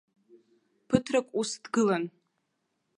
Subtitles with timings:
[0.87, 2.03] Ԥыҭрак ус дгылан.